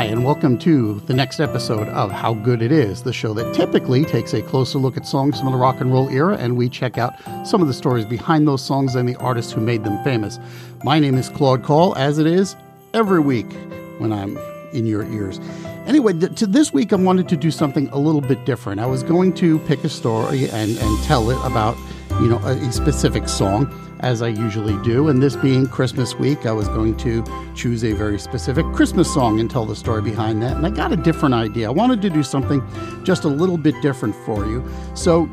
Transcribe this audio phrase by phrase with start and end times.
[0.00, 3.54] Hi, and welcome to the next episode of How Good It Is, the show that
[3.54, 6.70] typically takes a closer look at songs from the rock and roll era and we
[6.70, 7.12] check out
[7.46, 10.38] some of the stories behind those songs and the artists who made them famous.
[10.84, 12.56] My name is Claude Call, as it is
[12.94, 13.52] every week
[13.98, 14.38] when I'm
[14.72, 15.38] in your ears.
[15.84, 18.80] Anyway, th- to this week, I wanted to do something a little bit different.
[18.80, 21.76] I was going to pick a story and, and tell it about,
[22.20, 23.68] you know, a, specific song
[24.00, 25.08] as I usually do.
[25.08, 27.24] And this being Christmas week, I was going to
[27.54, 30.56] choose a very specific Christmas song and tell the story behind that.
[30.56, 31.68] And I got a different idea.
[31.68, 32.62] I wanted to do something
[33.04, 34.64] just a little bit different for you.
[34.94, 35.28] So,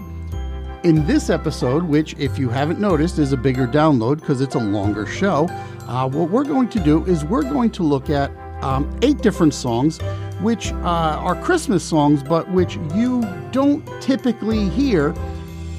[0.84, 4.60] in this episode, which, if you haven't noticed, is a bigger download because it's a
[4.60, 5.48] longer show,
[5.88, 8.32] uh, what we're going to do is we're going to look at
[8.64, 10.00] um, eight different songs
[10.42, 15.14] which uh, are Christmas songs, but which you don't typically hear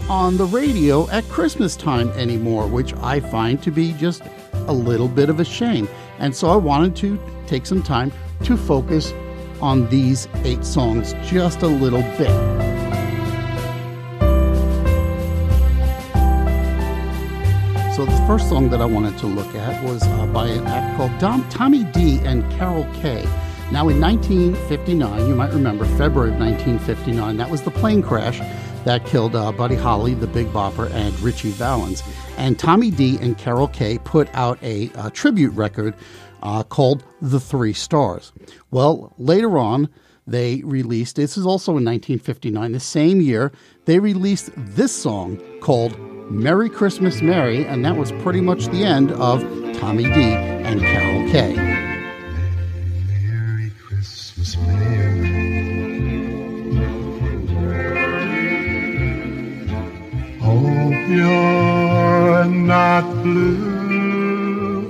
[0.09, 4.23] on the radio at Christmas time anymore, which I find to be just
[4.67, 5.87] a little bit of a shame.
[6.19, 8.11] And so I wanted to take some time
[8.45, 9.12] to focus
[9.61, 12.31] on these eight songs just a little bit.
[17.95, 20.97] So the first song that I wanted to look at was uh, by an act
[20.97, 23.25] called Dom, Tommy Dee and Carol Kay.
[23.72, 28.41] Now in 1959, you might remember February of 1959, that was the plane crash
[28.89, 32.03] that killed uh, Buddy Holly, the Big Bopper, and Ritchie Valens.
[32.39, 35.94] And Tommy Dee and Carol Kay put out a, a tribute record
[36.42, 38.33] uh, called The Three Stars.
[38.70, 39.91] Well, later on,
[40.27, 43.53] they released, this is also in 1959, the same year,
[43.84, 45.98] they released this song called
[46.31, 49.42] Merry Christmas Mary, and that was pretty much the end of
[49.77, 51.56] Tommy Dee and Carol Kay.
[53.06, 55.38] Merry Christmas, Mary.
[61.09, 64.83] You're not blue.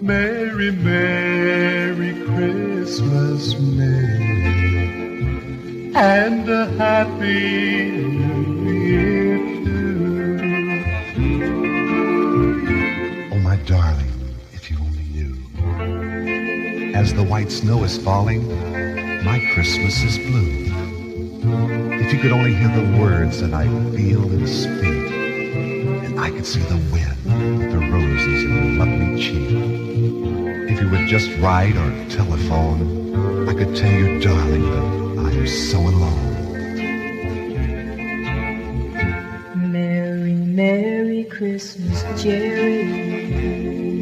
[0.00, 4.22] Merry, Merry Christmas, Mary.
[5.94, 10.38] And a happy New Year, too.
[13.32, 14.10] Oh, my darling,
[14.52, 15.34] if you only knew.
[16.94, 18.48] As the white snow is falling,
[19.24, 20.70] my Christmas is blue.
[21.92, 25.01] If you could only hear the words that I feel and speak,
[26.22, 29.50] I could see the wind, the roses in your lovely cheek.
[30.70, 35.80] If you would just write or telephone, I could tell you, darling, that I'm so
[35.80, 36.52] alone.
[39.72, 44.01] Merry, Merry Christmas, Jerry.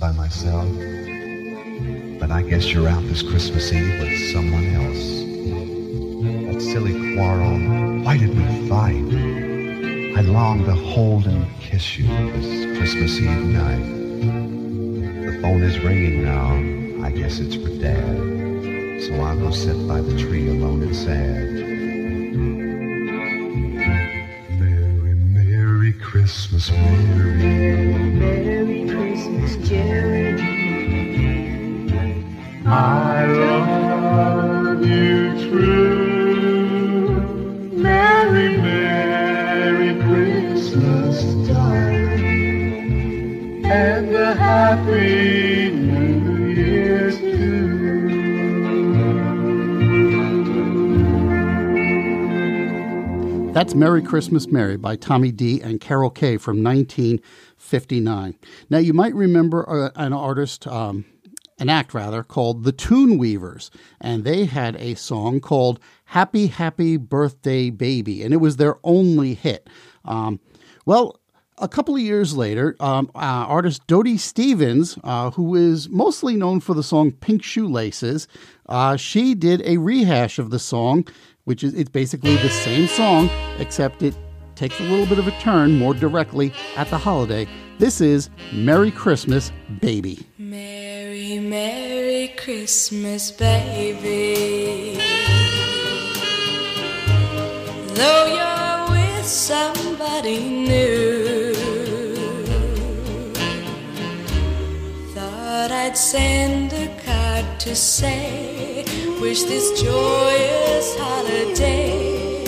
[0.00, 0.66] By myself.
[2.18, 5.20] But I guess you're out this Christmas Eve with someone else.
[6.46, 7.58] That silly quarrel,
[8.02, 9.04] why did we fight?
[10.16, 13.84] I long to hold and kiss you this Christmas Eve night.
[15.26, 17.04] The phone is ringing now.
[17.04, 18.16] I guess it's for Dad.
[19.02, 21.50] So I'll go sit by the tree alone and sad.
[24.58, 25.92] Merry, Merry
[32.72, 37.20] I love you true.
[37.72, 42.30] Merry, Merry Christmas, darling.
[43.66, 47.70] And a happy New too.
[53.52, 58.36] That's Merry Christmas Mary by Tommy Dee and Carol Kay from 1959.
[58.70, 61.04] Now, you might remember uh, an artist, um,
[61.60, 63.70] an act rather, called the Tune Weavers,
[64.00, 69.34] and they had a song called Happy, Happy Birthday Baby, and it was their only
[69.34, 69.68] hit.
[70.04, 70.40] Um,
[70.86, 71.20] well,
[71.58, 76.60] a couple of years later, um, uh, artist Dodie Stevens, uh, who is mostly known
[76.60, 78.26] for the song Pink Shoelaces,
[78.70, 81.06] uh, she did a rehash of the song,
[81.44, 83.28] which is it's basically the same song,
[83.58, 84.16] except it
[84.54, 87.46] takes a little bit of a turn more directly at the holiday.
[87.78, 90.26] This is Merry Christmas, Baby.
[91.50, 94.96] Merry Christmas, baby.
[97.98, 101.52] Though you're with somebody new,
[105.12, 108.84] thought I'd send a card to say,
[109.20, 112.44] wish this joyous holiday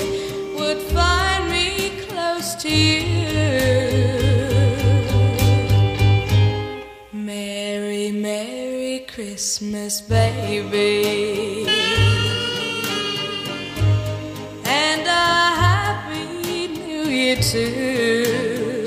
[0.56, 3.11] would find me close to you.
[9.22, 11.64] Christmas, baby.
[14.64, 15.26] And a
[15.62, 18.84] happy new year, too.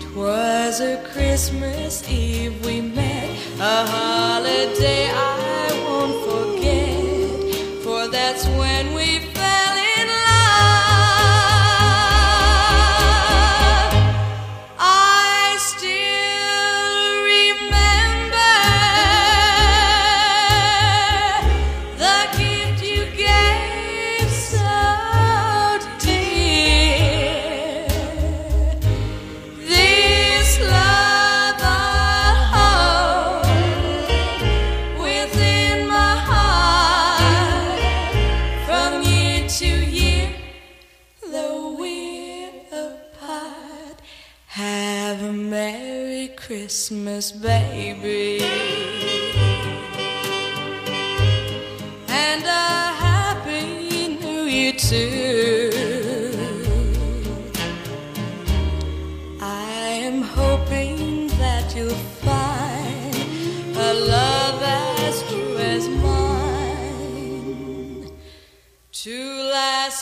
[0.00, 8.65] Twas a Christmas Eve we met, a holiday I won't forget, for that's when.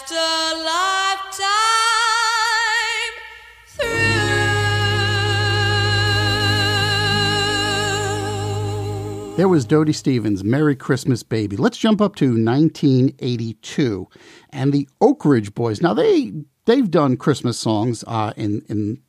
[0.02, 1.44] a lifetime
[3.66, 3.86] through.
[9.36, 11.56] There was Dodie Stevens, Merry Christmas Baby.
[11.56, 14.08] Let's jump up to 1982
[14.50, 15.80] and the Oak Ridge Boys.
[15.80, 16.32] Now, they,
[16.64, 19.00] they've done Christmas songs uh, in, in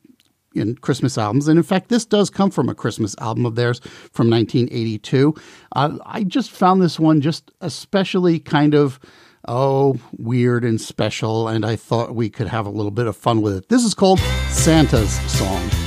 [0.54, 1.48] in Christmas albums.
[1.48, 3.78] And in fact, this does come from a Christmas album of theirs
[4.12, 5.34] from 1982.
[5.72, 8.98] Uh, I just found this one just especially kind of
[9.46, 13.42] oh, weird and special, and I thought we could have a little bit of fun
[13.42, 13.68] with it.
[13.68, 14.20] This is called
[14.50, 15.85] Santa's Song.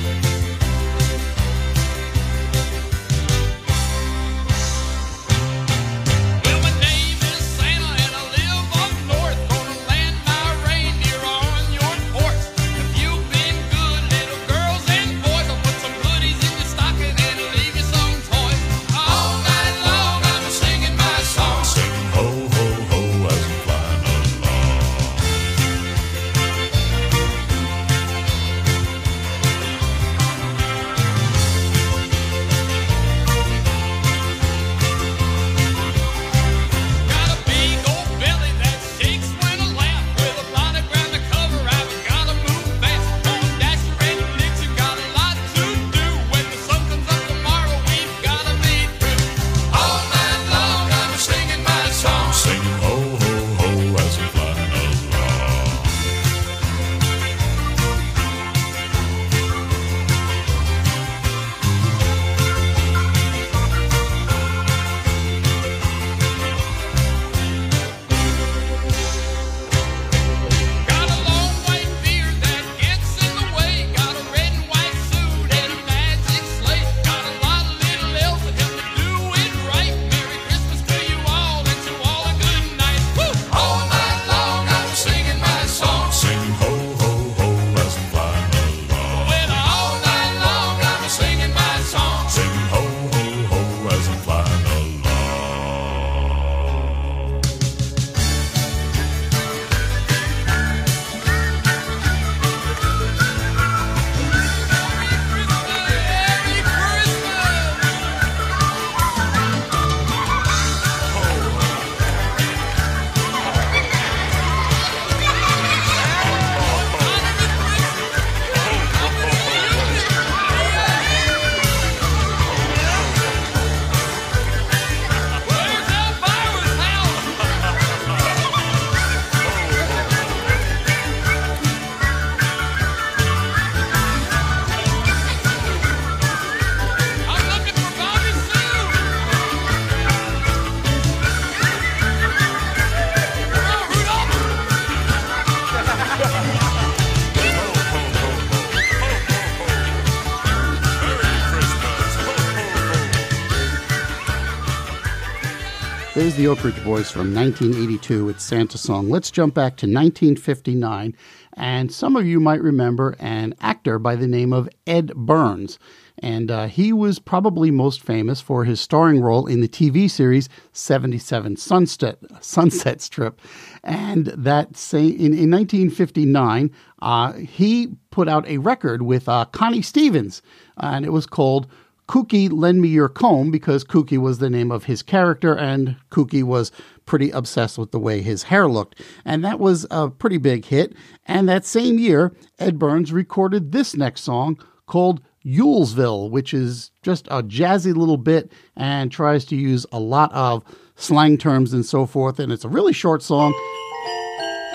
[156.50, 159.08] Oak Ridge Boys from 1982 with Santa Song.
[159.08, 161.16] Let's jump back to 1959,
[161.54, 165.78] and some of you might remember an actor by the name of Edd Byrnes.
[166.18, 170.50] And uh, he was probably most famous for his starring role in the TV series
[170.72, 173.40] 77 Sunset, Sunset Strip.
[173.84, 176.72] And that same, in, in 1959,
[177.04, 180.42] uh, he put out a record with uh, Connie Stevens,
[180.78, 181.68] and it was called
[182.10, 186.42] Kookie, lend me your comb because Kookie was the name of his character, and Kookie
[186.42, 186.72] was
[187.06, 189.00] pretty obsessed with the way his hair looked.
[189.26, 190.96] And that was a pretty big hit.
[191.28, 197.28] And that same year, Edd Byrnes recorded this next song called Yulesville, which is just
[197.28, 200.64] a jazzy little bit and tries to use a lot of
[200.96, 202.40] slang terms and so forth.
[202.40, 203.54] And it's a really short song.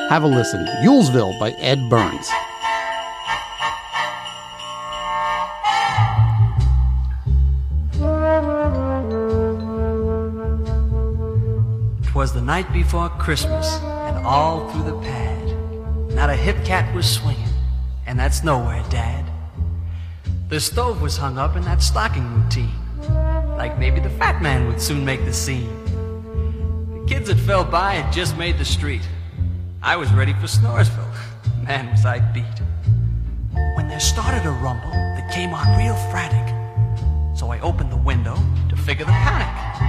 [0.08, 0.64] Have a listen.
[0.84, 2.30] Yulesville by Edd Byrnes.
[12.24, 17.04] 'Twas the night before Christmas, and all through the pad, not a hip cat was
[17.06, 17.52] swinging,
[18.06, 19.30] and that's nowhere, Dad.
[20.48, 22.72] The stove was hung up in that stocking routine,
[23.58, 25.68] like maybe the fat man would soon make the scene.
[26.94, 29.06] The kids that fell by had just made the street.
[29.82, 31.14] I was ready for Snoresville.
[31.66, 32.58] Man, was I beat.
[33.76, 36.48] When there started a rumble that came on real frantic,
[37.36, 38.38] so I opened the window
[38.70, 39.83] to figure the panic.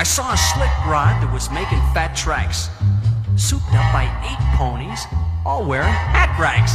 [0.00, 2.70] I saw a slick rod that was making fat tracks,
[3.36, 5.04] souped up by eight ponies,
[5.44, 6.72] all wearing hat racks.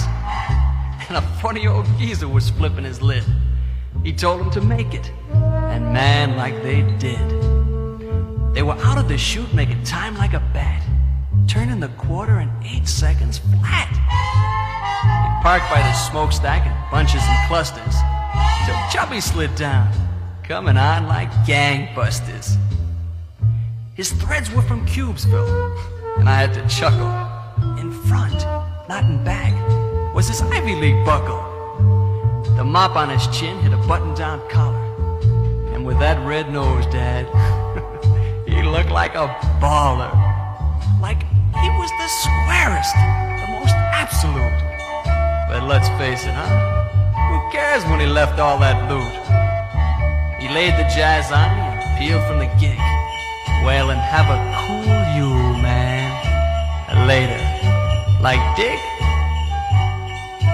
[1.09, 3.23] And a funny old geezer was flipping his lid.
[4.03, 7.27] He told to make it, and man, like they did.
[8.53, 10.83] They were out of the chute making time like a bat,
[11.47, 13.89] turning the quarter in eight seconds flat.
[13.89, 17.95] They parked by the smokestack in bunches and clusters,
[18.67, 19.91] till Chubby slid down,
[20.43, 22.55] coming on like gangbusters.
[23.95, 27.07] His threads were from Cubesville, and I had to chuckle.
[27.79, 28.43] In front,
[28.89, 29.53] not in back,
[30.13, 31.39] was his Ivy League buckle.
[32.57, 34.83] The mop on his chin hit a button-down collar,
[35.73, 37.23] and with that red nose, Dad,
[38.45, 39.27] he looked like a
[39.63, 40.11] baller.
[40.99, 41.23] Like
[41.63, 44.59] he was the squarest, the most absolute.
[45.47, 46.83] But let's face it, huh?
[47.31, 49.15] Who cares when he left all that loot?
[50.41, 52.94] He laid the jazz on me and peeled from the gig.
[53.65, 56.13] Well, and have a cool you, man.
[57.07, 57.41] Later.
[58.21, 58.94] Like Dick?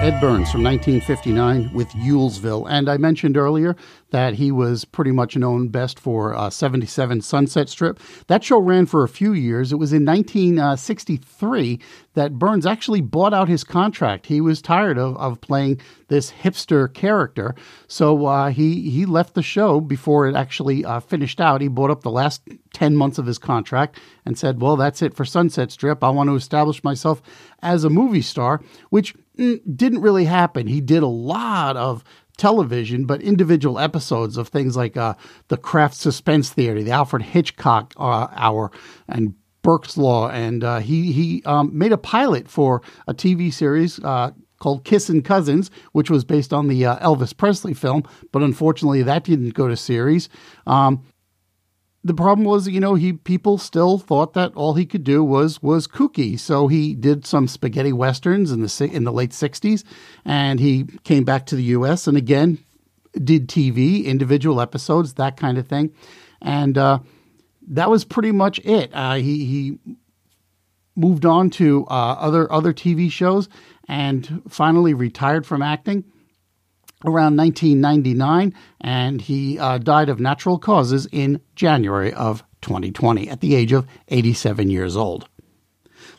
[0.02, 2.66] Edd Byrnes from 1959 with Yulesville.
[2.68, 3.76] And I mentioned earlier
[4.10, 8.00] that he was pretty much known best for uh, 77 Sunset Strip.
[8.26, 9.70] That show ran for a few years.
[9.70, 11.78] It was in 1963
[12.14, 14.26] that Byrnes actually bought out his contract.
[14.26, 17.54] He was tired of, of playing this hipster character.
[17.86, 21.60] So uh, he, he left the show before it actually uh, finished out.
[21.60, 22.42] He bought up the last
[22.74, 26.02] 10 months of his contract and said, Well, that's it for Sunset Strip.
[26.04, 27.22] I want to establish myself
[27.62, 30.66] as a movie star, which mm, didn't really happen.
[30.66, 32.04] He did a lot of
[32.36, 35.14] television, but individual episodes of things like uh,
[35.48, 38.72] the Kraft Suspense Theater, the Alfred Hitchcock uh, Hour,
[39.08, 44.00] and Burke's Law, and uh, he he um, made a pilot for a TV series
[44.00, 48.02] uh, called Kissin' Cousins, which was based on the uh, Elvis Presley film,
[48.32, 50.28] but unfortunately that didn't go to series.
[50.66, 51.04] Um,
[52.04, 55.62] the problem was, you know, he people still thought that all he could do was
[55.62, 56.38] was Kookie.
[56.38, 59.84] So he did some spaghetti westerns in the in the late '60s,
[60.24, 62.06] and he came back to the U.S.
[62.06, 62.58] and again
[63.22, 65.94] did TV, individual episodes, that kind of thing,
[66.40, 66.98] and uh,
[67.68, 68.90] that was pretty much it.
[68.92, 69.78] Uh, he he
[70.96, 73.48] moved on to uh, other other TV shows
[73.86, 76.04] and finally retired from acting
[77.04, 83.54] around 1999, and he uh, died of natural causes in January of 2020 at the
[83.54, 85.28] age of 87 years old.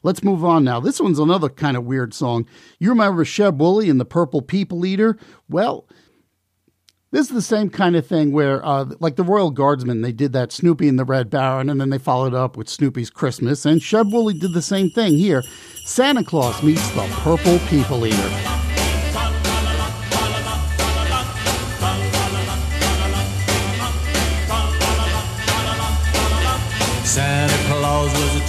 [0.04, 0.80] Let's move on now.
[0.80, 2.46] This one's another kind of weird song.
[2.80, 5.18] You remember Sheb Wooley and the Purple People Eater?
[5.50, 5.88] Well,
[7.12, 10.34] this is the same kind of thing where, uh, like the Royal Guardsmen, they did
[10.34, 13.82] that Snoopy and the Red Baron, and then they followed up with Snoopy's Christmas, and
[13.82, 15.44] Sheb Wooley did the same thing here.
[15.86, 18.53] Santa Claus meets the Purple People Eater.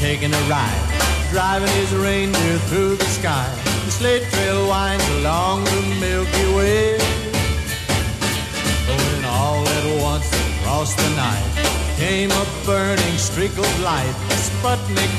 [0.05, 0.85] Taking a ride,
[1.31, 3.49] driving his reindeer through the sky.
[3.87, 6.99] The sleigh trail winds along the Milky Way.
[8.87, 11.49] When all at once across the night
[11.97, 15.13] came a burning streak of light, a Sputnik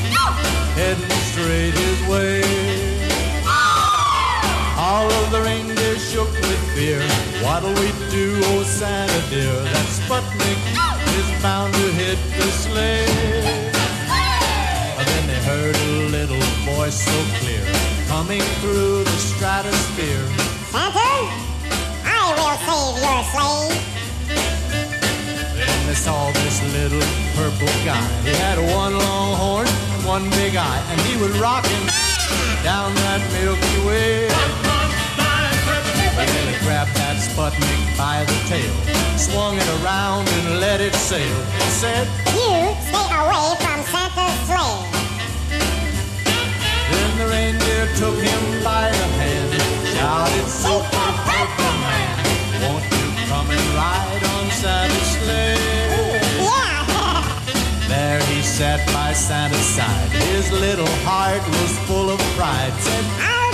[0.77, 2.43] heading straight his way.
[4.77, 7.01] All of the reindeer shook with fear.
[7.43, 9.57] What'll we do, oh Santa dear?
[9.73, 10.61] That Sputnik
[11.19, 13.74] is bound to hit the sleigh.
[15.45, 17.61] Heard a little voice so clear.
[18.07, 20.25] coming through the stratosphere.
[20.73, 21.11] Santa,
[22.01, 23.77] I will save your sleigh.
[25.53, 27.05] Then they saw this little
[27.37, 28.01] purple guy.
[28.25, 31.85] He had one long horn and one big eye, and he was rocking
[32.63, 34.27] down that Milky Way.
[36.17, 38.73] And then he grabbed that Sputnik by the tail,
[39.17, 41.37] swung it around and let it sail.
[41.61, 44.94] He said, You stay away from Santa's sleigh.
[47.95, 49.53] Took him by the hand,
[49.95, 52.15] shouted, Super Purple Man,
[52.61, 55.55] won't you come and ride on Santa's sleigh?
[56.43, 57.87] Yeah.
[57.87, 60.09] There he sat by Santa's side.
[60.11, 62.73] His little heart was full of pride.
[62.79, 63.44] Said,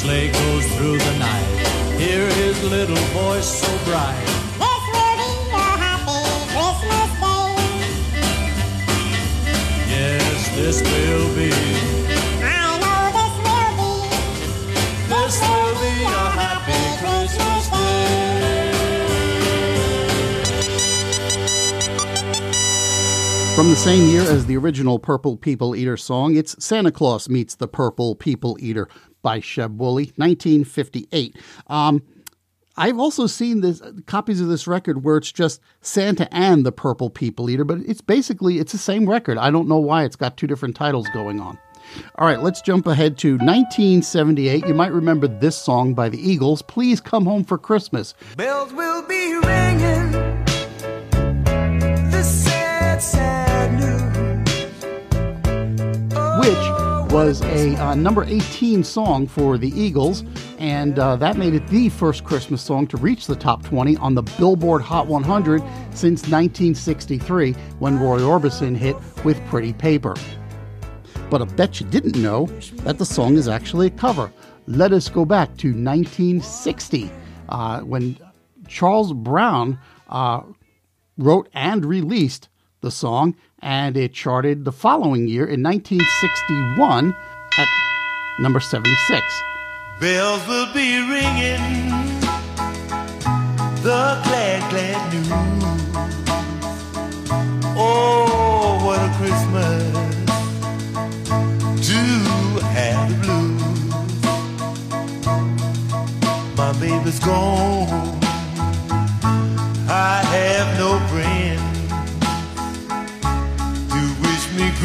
[0.00, 1.44] sleigh goes through the night,
[1.98, 4.24] hear his little voice so bright.
[4.56, 7.52] This will be a happy Christmas day.
[9.92, 11.52] Yes, this will be,
[12.42, 13.92] I know this will be.
[15.12, 16.06] this will be a
[16.40, 18.00] happy Christmas day.
[23.54, 27.54] From the same year as the original Purple People Eater song, it's Santa Claus Meets
[27.56, 28.88] the Purple People Eater
[29.22, 31.36] by Sheb Wooley, 1958.
[31.66, 32.02] Um,
[32.76, 37.10] I've also seen this copies of this record where it's just Santa and the Purple
[37.10, 39.36] People Eater, but it's basically it's the same record.
[39.36, 41.58] I don't know why it's got two different titles going on.
[42.16, 44.66] All right, let's jump ahead to 1978.
[44.66, 48.14] You might remember this song by the Eagles, Please Come Home for Christmas.
[48.36, 50.12] Bells will be ringing.
[52.10, 54.00] This sad, sad news.
[56.40, 60.22] which was a uh, number 18 song for the Eagles,
[60.58, 64.14] and uh, that made it the first Christmas song to reach the top 20 on
[64.14, 68.94] the Billboard Hot 100 since 1963 when Roy Orbison hit
[69.24, 70.14] with Pretty Paper.
[71.30, 72.46] But I bet you didn't know
[72.84, 74.32] that the song is actually a cover.
[74.68, 77.10] Let us go back to 1960
[77.48, 78.18] uh, when
[78.68, 80.42] Charles Brown uh,
[81.18, 82.49] wrote and released
[82.80, 87.14] the song, and it charted the following year in 1961
[87.58, 87.68] at
[88.38, 89.22] number 76.
[90.00, 91.60] Bells will be ringing.
[93.82, 95.28] The glad, glad news.
[97.76, 99.92] Oh, what a Christmas
[101.88, 102.00] to
[102.66, 103.60] have the blues.
[106.56, 108.20] My baby's gone.
[109.92, 110.98] I have no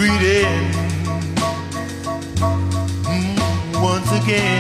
[0.06, 0.46] greeting
[3.06, 4.55] mm, once again.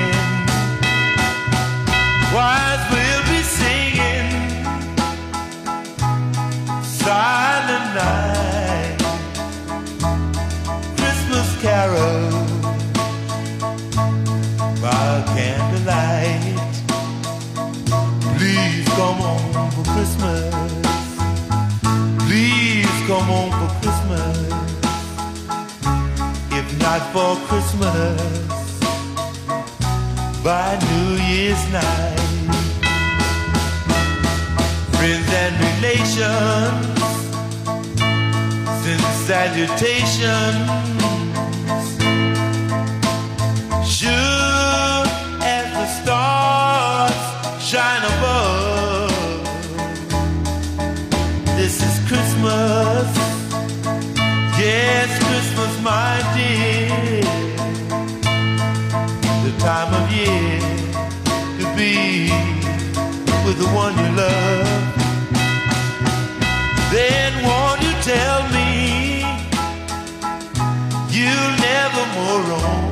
[26.97, 28.21] If for Christmas,
[30.41, 32.19] by New Year's night.
[34.95, 37.01] Friends and relations
[38.81, 40.67] send salutations.
[43.85, 45.05] Sure
[45.43, 47.21] as the stars
[47.61, 49.11] shine above.
[51.57, 53.14] This is Christmas.
[63.55, 64.67] With the one you love.
[66.91, 69.19] Then won't you tell me
[71.09, 72.91] you'll never more roam?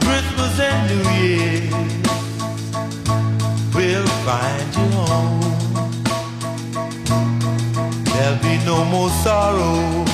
[0.00, 1.70] Christmas and New Year
[3.74, 5.40] will find you home.
[8.04, 10.04] There'll be no more sorrow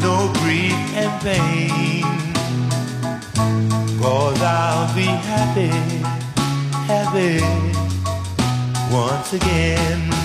[0.00, 2.02] no grief and pain.
[4.02, 6.01] Cause I'll be happy,
[6.92, 7.40] happy
[8.94, 10.21] once again.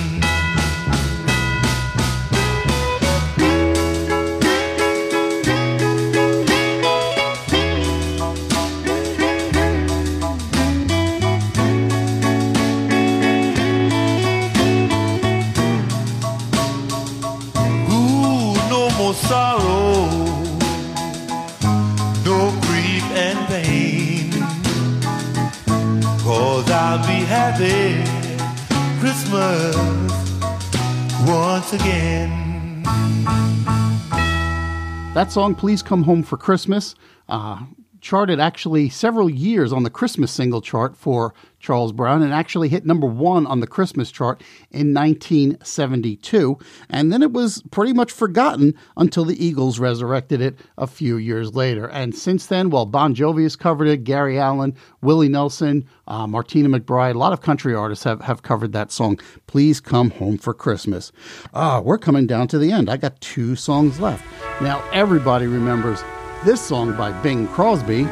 [35.28, 36.96] That song, Please Come Home for Christmas,
[37.28, 37.66] uh,
[38.00, 42.86] charted actually several years on the Christmas single chart for Charles Brown and actually hit
[42.86, 46.58] number one on the Christmas chart in 1972.
[46.90, 51.54] And then it was pretty much forgotten until the Eagles resurrected it a few years
[51.54, 51.90] later.
[51.90, 56.70] And since then, well, Bon Jovi has covered it, Gary Allan, Willie Nelson, uh, Martina
[56.70, 60.54] McBride, a lot of country artists have, have covered that song, Please Come Home for
[60.54, 61.12] Christmas.
[61.54, 62.90] Ah, we're coming down to the end.
[62.90, 64.24] I got two songs left.
[64.60, 66.04] Now, everybody remembers
[66.44, 68.08] this song by Bing Crosby.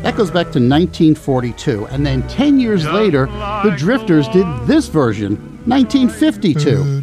[0.00, 1.86] That goes back to 1942.
[1.86, 5.36] And then 10 years later, the Drifters did this version,
[5.66, 7.02] 1952.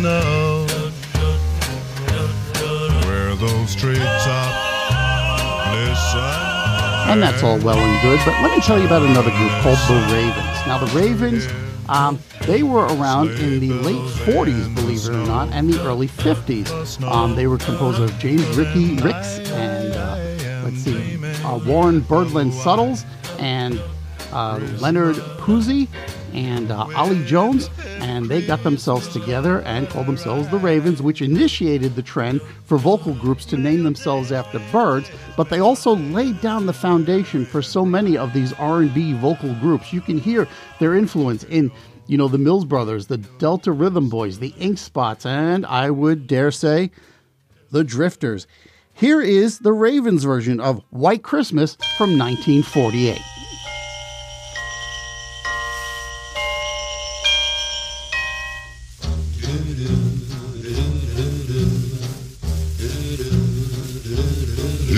[0.00, 0.66] Know,
[3.04, 3.76] where those.
[7.10, 9.76] And that's all well and good, but let me tell you about another group called
[9.88, 10.66] the Ravens.
[10.66, 11.46] Now, the Ravens,
[11.90, 16.08] um, they were around in the late 40s, believe it or not, and the early
[16.08, 17.02] 50s.
[17.02, 22.54] Um, they were composed of James Ricky Ricks and, uh, let's see, uh, Warren Birdland
[22.54, 23.04] Suttles
[23.38, 23.78] and
[24.32, 25.88] uh, Leonard Puzey
[26.32, 31.22] and uh, Ollie Jones, and they got themselves together and called themselves the Ravens, which
[31.22, 35.10] initiated the trend for vocal groups to name themselves after birds.
[35.36, 39.92] But they also laid down the foundation for so many of these R&B vocal groups.
[39.92, 40.46] You can hear
[40.78, 41.70] their influence in,
[42.06, 46.26] you know, the Mills Brothers, the Delta Rhythm Boys, the Ink Spots, and I would
[46.26, 46.90] dare say,
[47.70, 48.46] the Drifters.
[48.92, 53.39] Here is the Ravens version of White Christmas from 1948.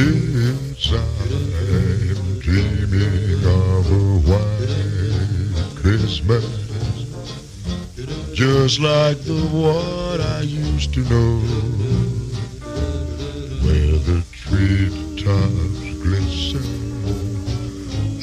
[0.03, 6.45] Yes, I'm dreaming of a white Christmas,
[8.35, 11.39] just like the one I used to know,
[13.63, 16.67] where the treetops glisten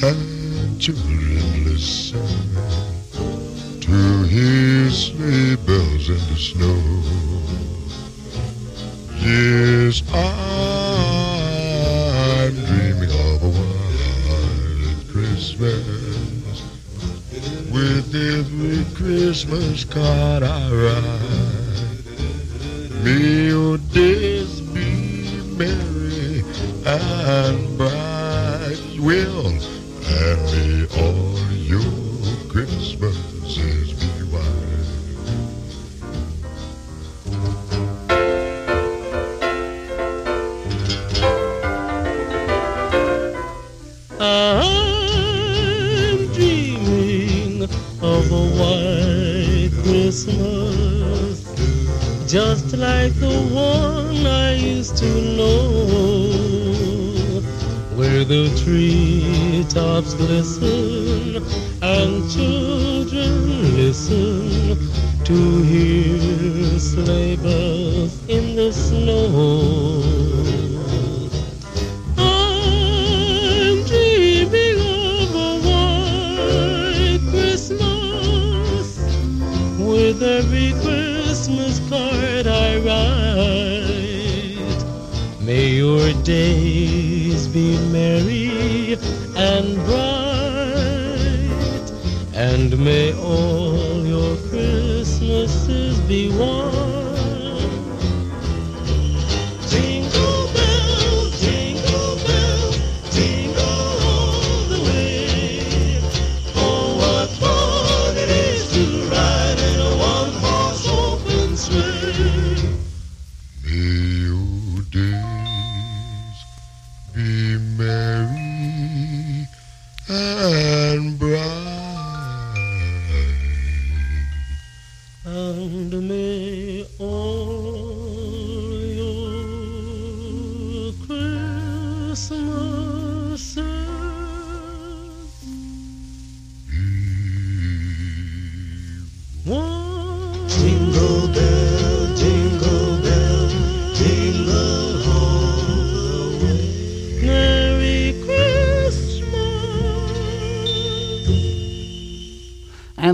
[0.04, 2.28] and children listen
[3.80, 6.79] to hear sleigh bells in the snow.
[52.70, 55.80] Just like the one I used to know,
[57.96, 61.69] where the treetops glisten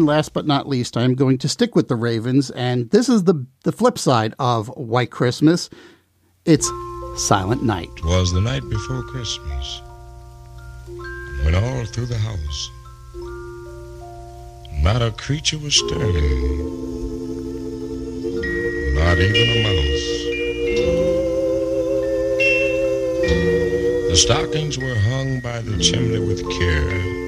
[0.07, 3.25] And last but not least, I'm going to stick with the Ravens, and this is
[3.25, 5.69] the the flip side of White Christmas.
[6.45, 6.71] It's
[7.17, 7.91] Silent Night.
[8.05, 9.81] Was the night before Christmas,
[11.43, 12.71] when all through the house,
[14.81, 16.15] not a creature was stirring,
[18.95, 20.07] not even a mouse.
[24.11, 27.26] The stockings were hung by the chimney with care,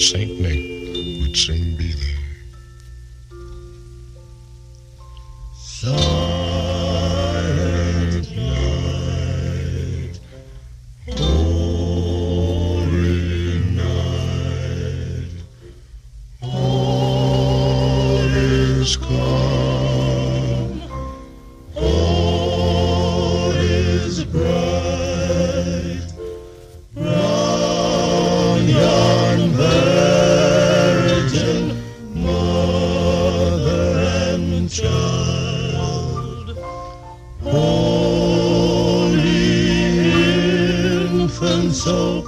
[0.00, 2.16] Saint Nick would soon be there.
[5.54, 6.29] Silent
[41.80, 42.19] so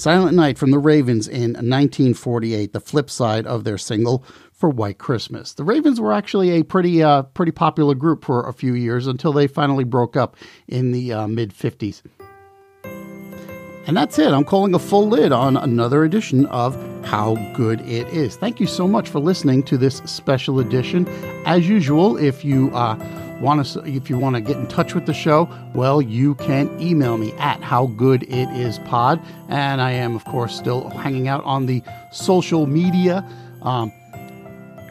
[0.00, 4.98] Silent Night from the Ravens in 1948, the flip side of their single for White
[4.98, 5.52] Christmas.
[5.52, 9.32] The Ravens were actually a pretty uh, pretty popular group for a few years until
[9.32, 10.36] they finally broke up
[10.68, 12.02] in the uh, mid 50s.
[13.86, 14.32] And that's it.
[14.32, 18.36] I'm calling a full lid on another edition of How Good It Is.
[18.36, 21.08] Thank you so much for listening to this special edition.
[21.44, 22.94] As usual, if you uh,
[23.40, 26.80] want to if you want to get in touch with the show, well, you can
[26.80, 32.66] email me at howgooditispod, and I am of course still hanging out on the social
[32.66, 33.24] media.
[33.62, 33.92] Um,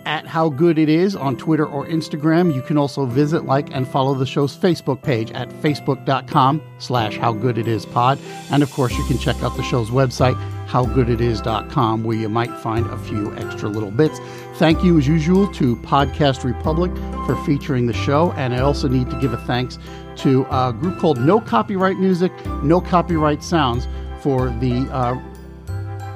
[0.09, 2.53] at How Good It Is on Twitter or Instagram.
[2.53, 7.31] You can also visit, like, and follow the show's Facebook page at facebook.com slash How
[7.31, 8.17] Good It Is Pod.
[8.49, 10.35] And of course, you can check out the show's website,
[10.65, 14.19] howgooditis.com, where you might find a few extra little bits.
[14.59, 16.91] Thank you, as usual, to Podcast Republic
[17.25, 18.33] for featuring the show.
[18.33, 19.79] And I also need to give a thanks
[20.17, 23.87] to a group called No Copyright Music, No Copyright Sounds
[24.19, 25.17] for the uh,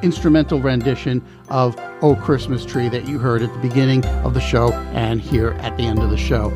[0.01, 4.73] instrumental rendition of Oh Christmas Tree that you heard at the beginning of the show
[4.91, 6.49] and here at the end of the show.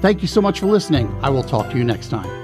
[0.00, 1.16] Thank you so much for listening.
[1.22, 2.43] I will talk to you next time.